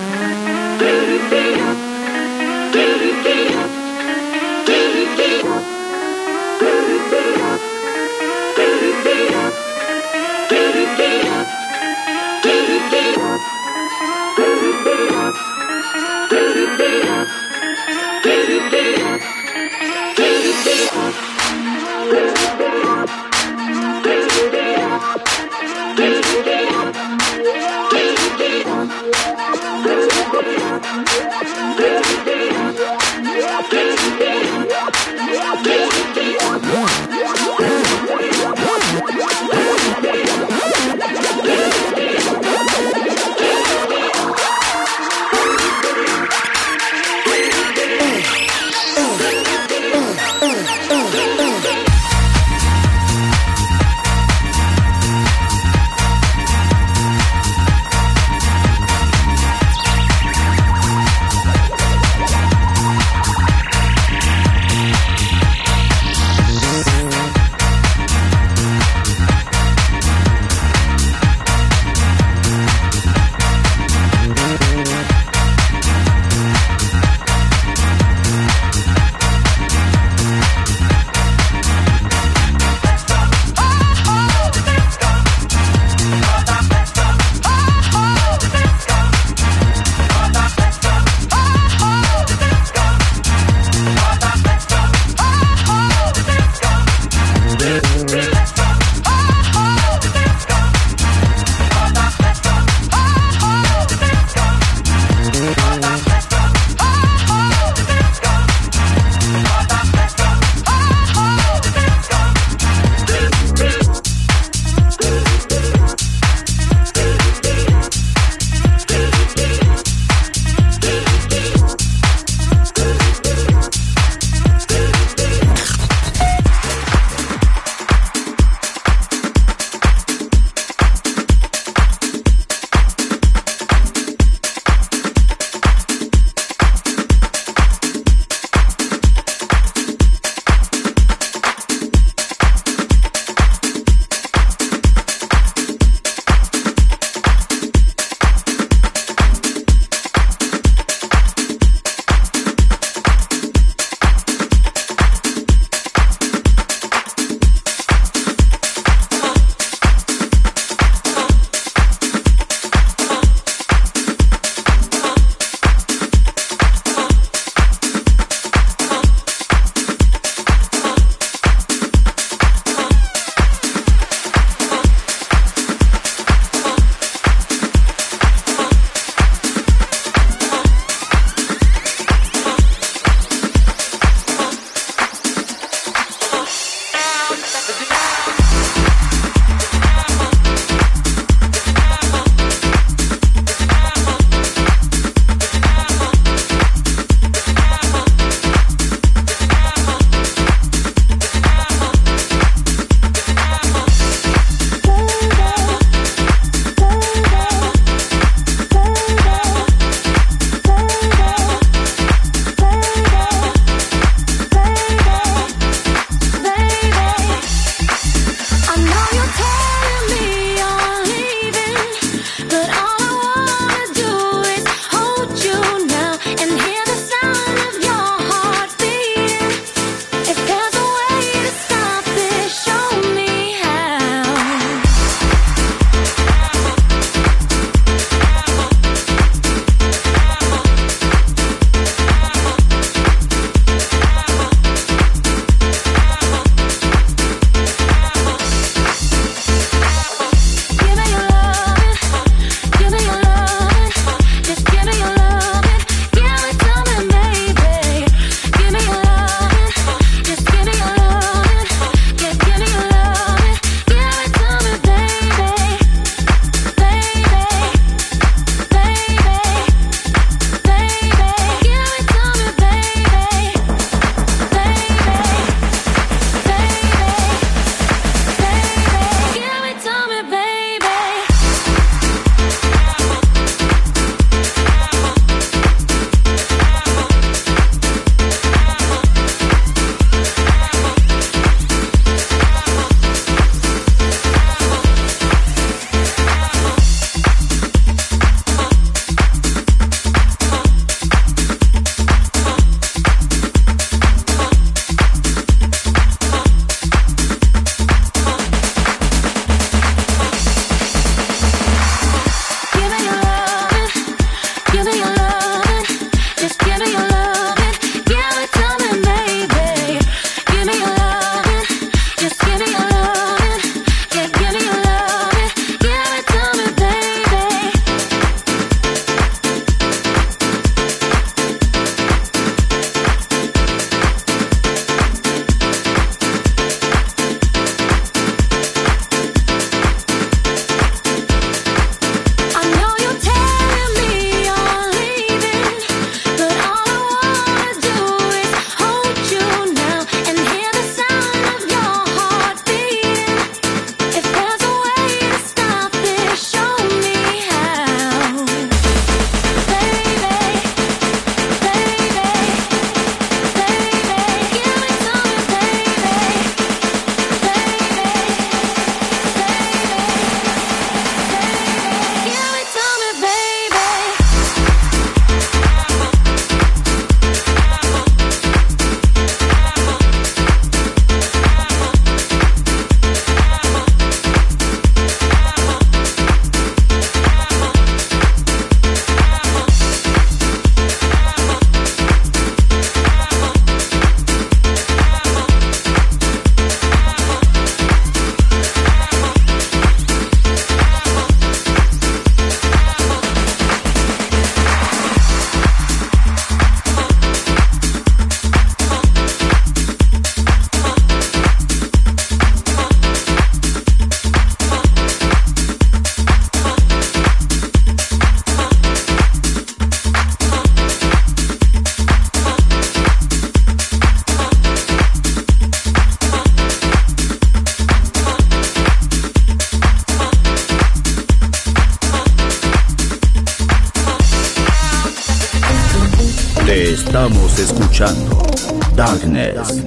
[438.96, 439.82] Darkness,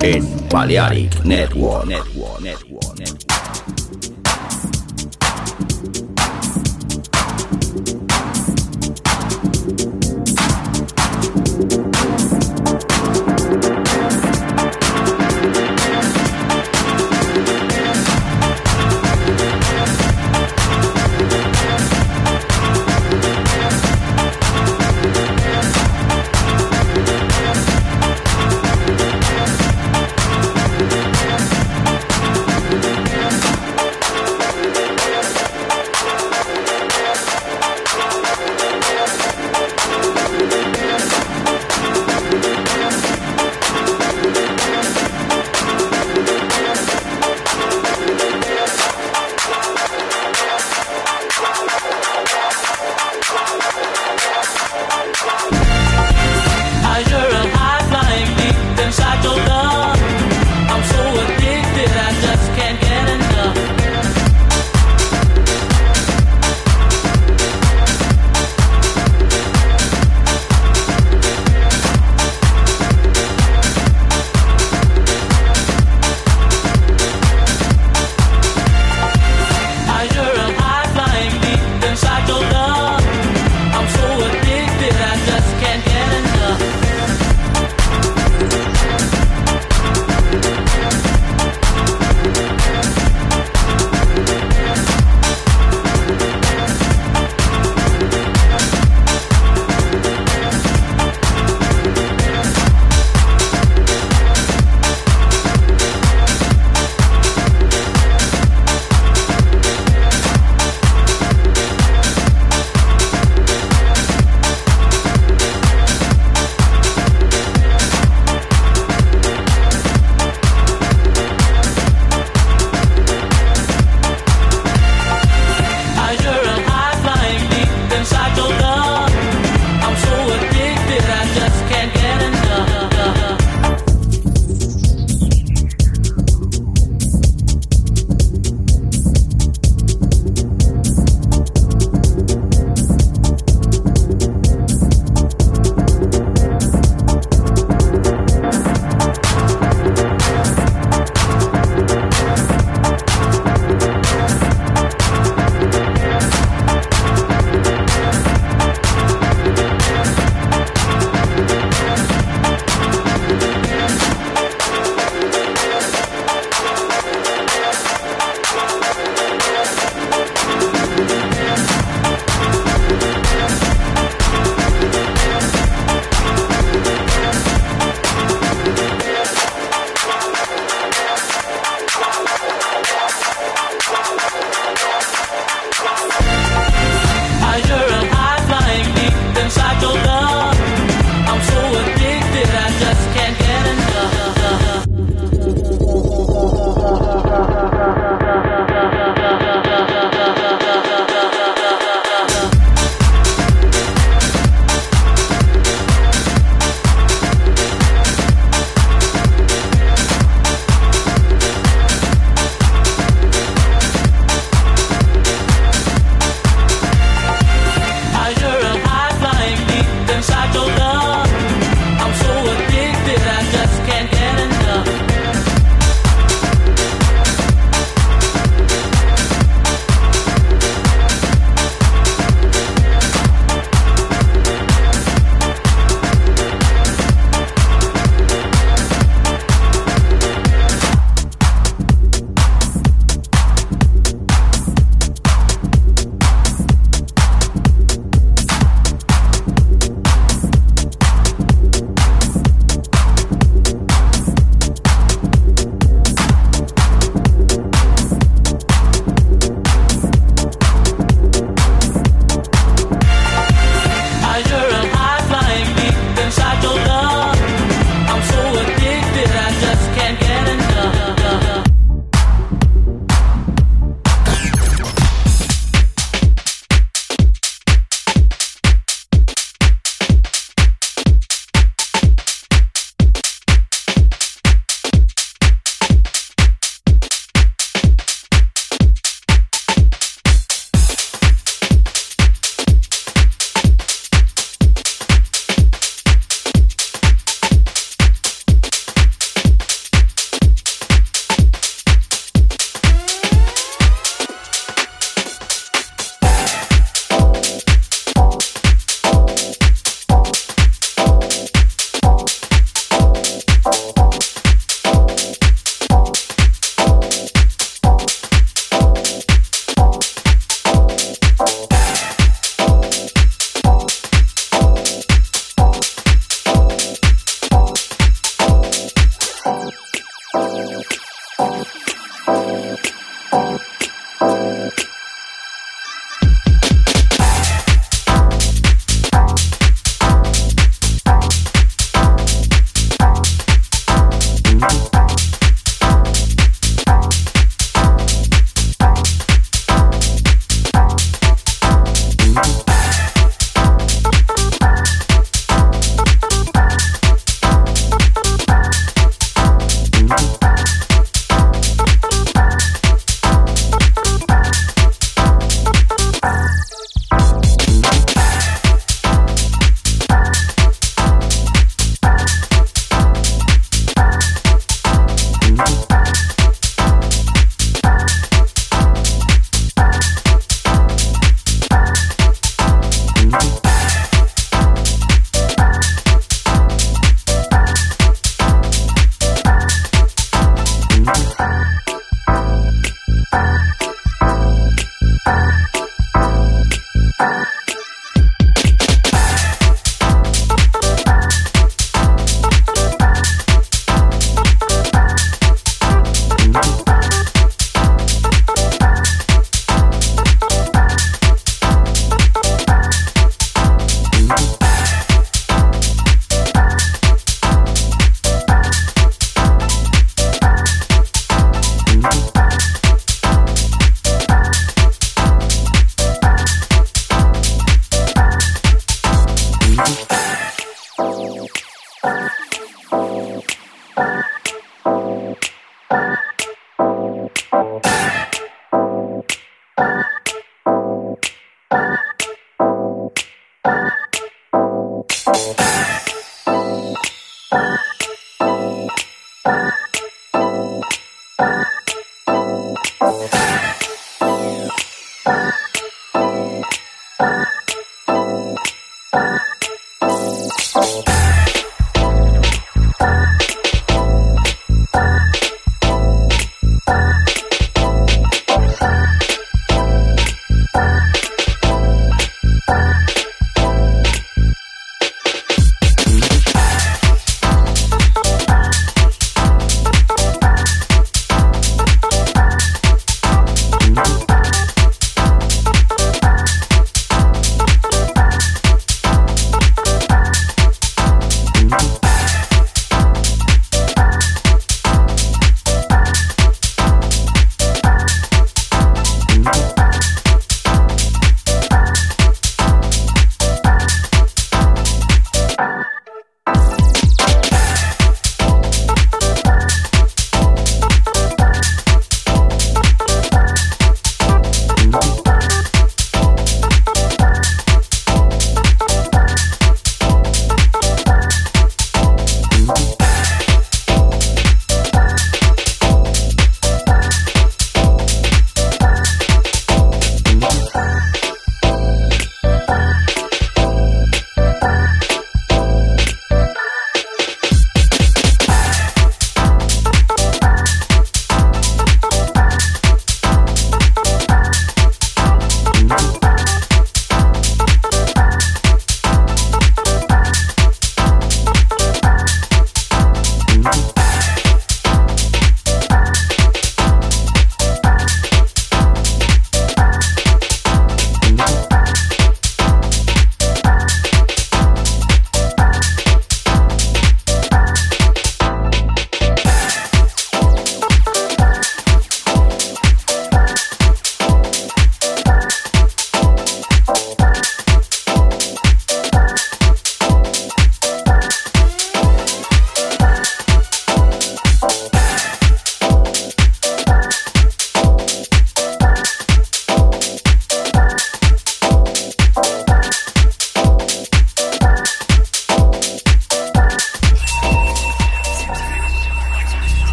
[0.00, 1.86] en Balearic Network.
[1.86, 2.67] Network, Network, Network.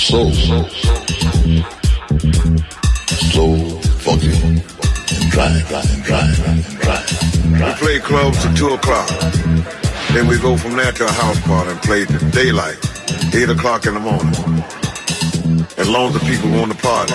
[0.00, 0.32] soul.
[3.30, 3.56] Slow,
[4.00, 6.80] funky, and dry, dry, dry, drive.
[6.80, 7.68] dry.
[7.68, 9.08] We play clubs till 2 o'clock.
[10.12, 12.78] Then we go from there to a house party and play daylight,
[13.34, 14.34] 8 o'clock in the morning.
[15.76, 17.14] As long as the people want to party.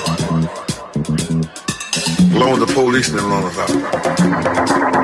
[2.19, 4.94] As long as the police didn't run us out.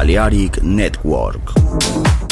[0.00, 2.29] Balearic Network.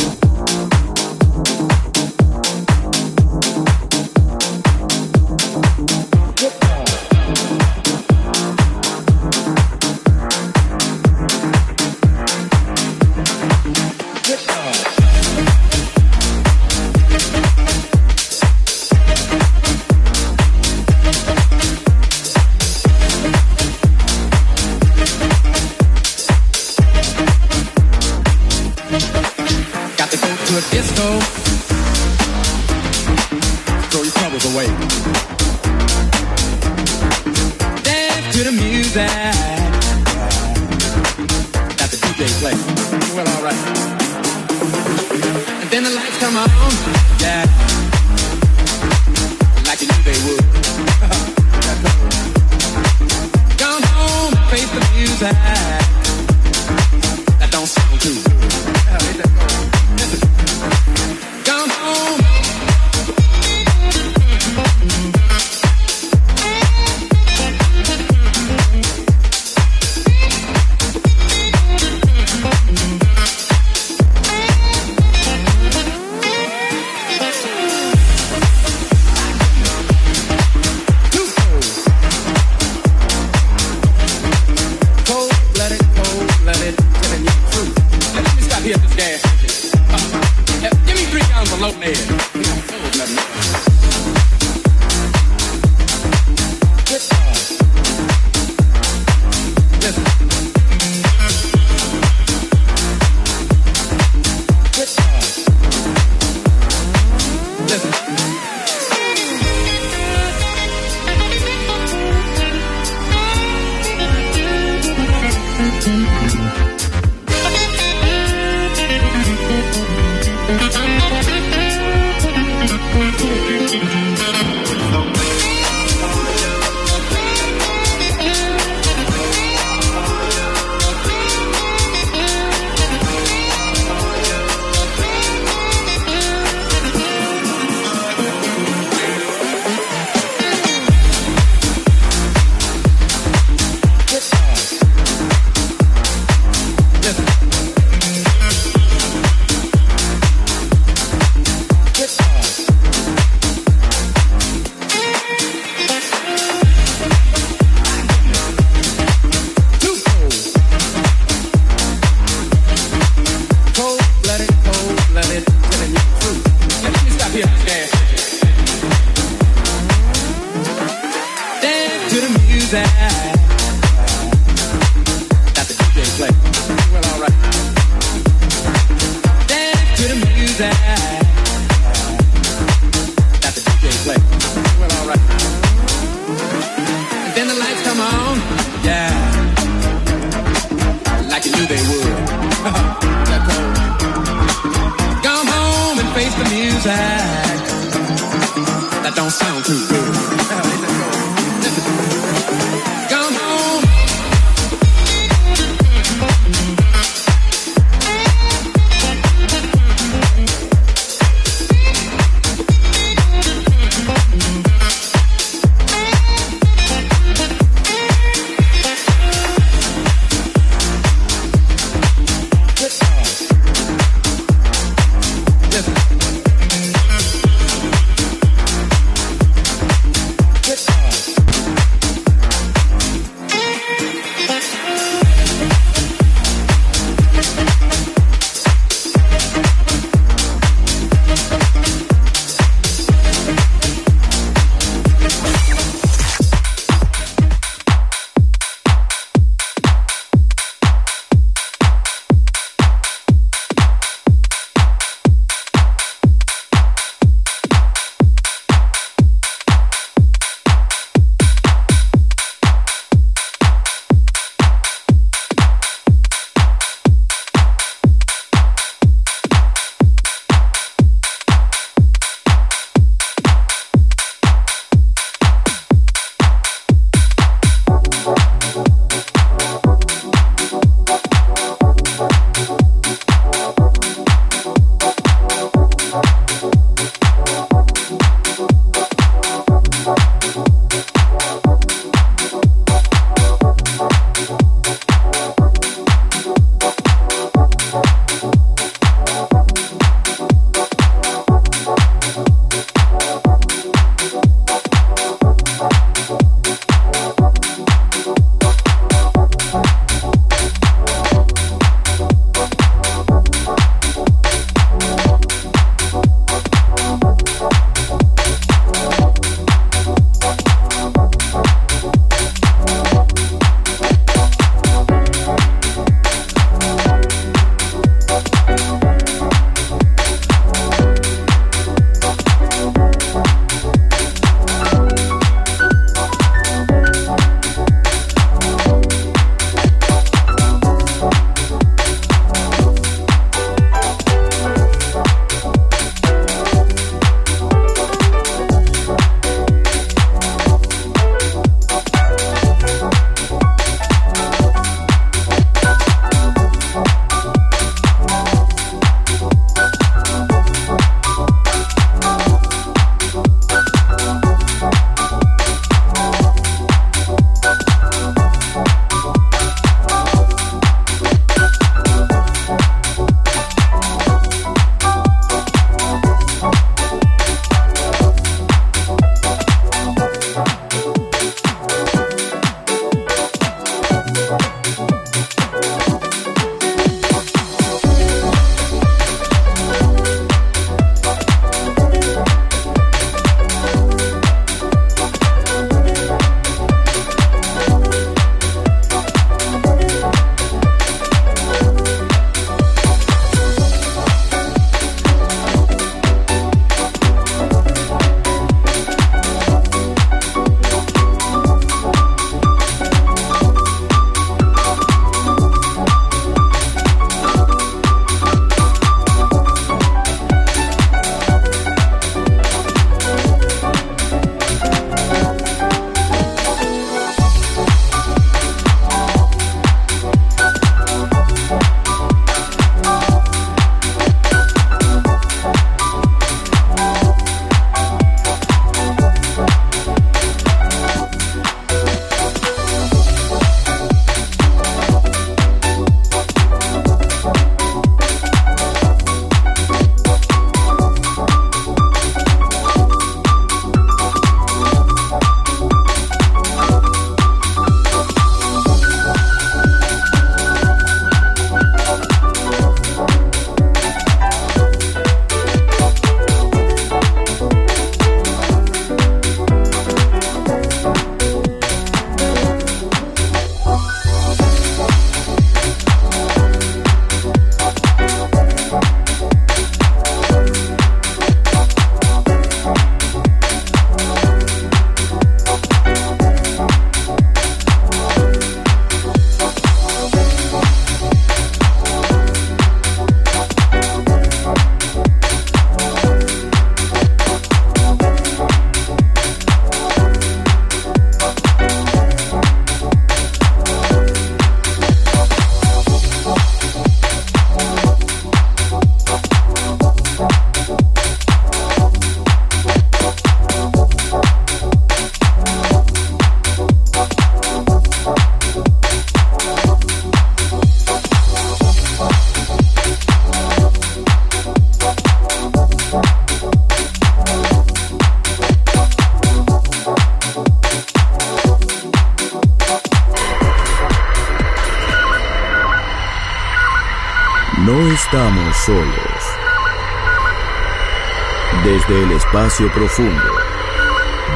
[542.86, 543.42] Profundo,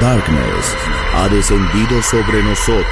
[0.00, 0.76] Darkness
[1.14, 2.86] ha descendido sobre nosotros.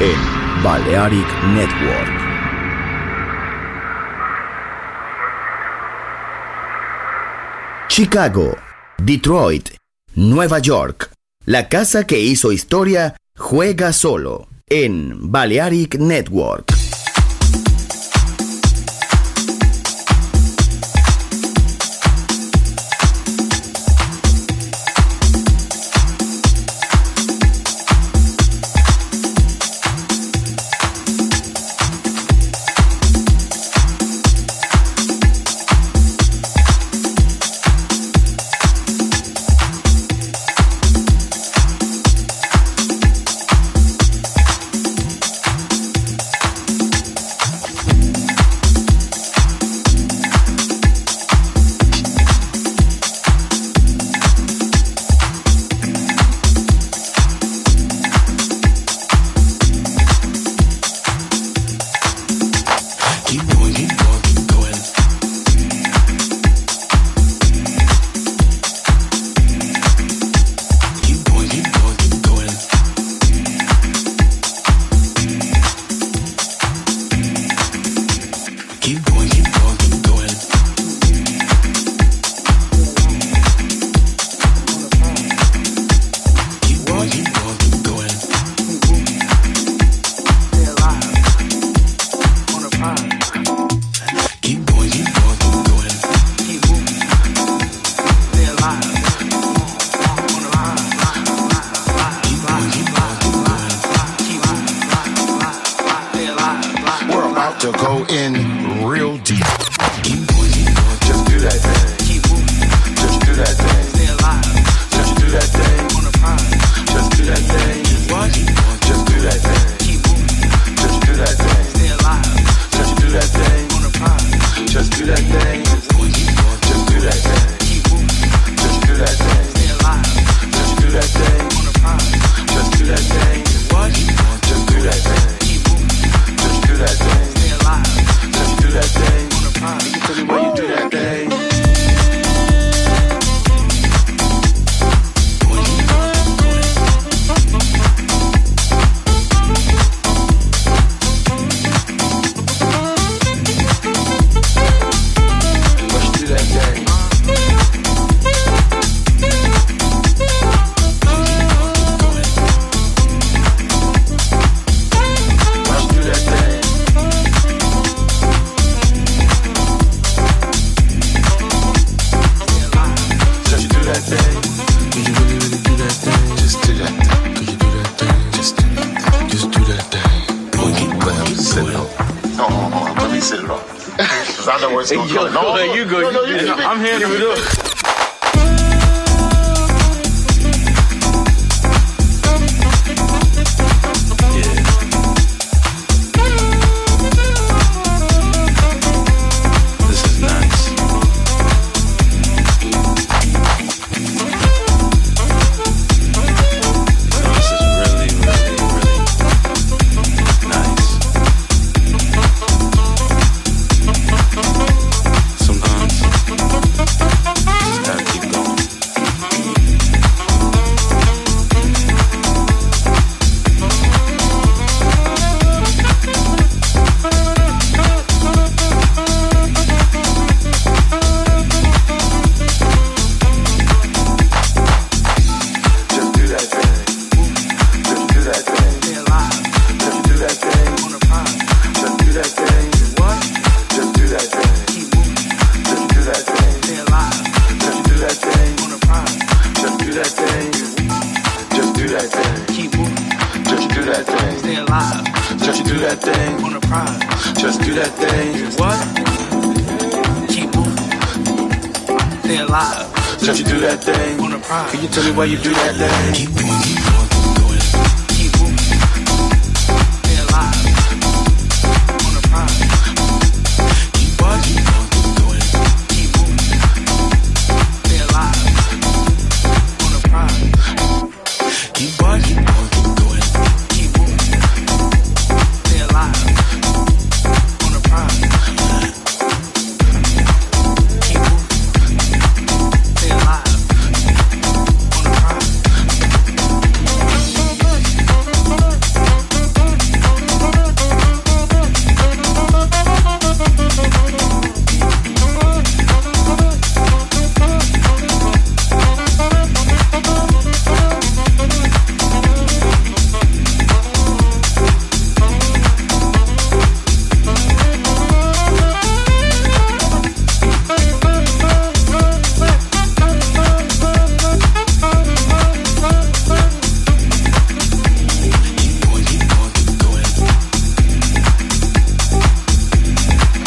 [0.00, 2.28] En Balearic Network.
[7.88, 8.56] Chicago,
[8.98, 9.70] Detroit,
[10.14, 11.10] Nueva York.
[11.44, 16.77] La casa que hizo historia juega solo en Balearic Network.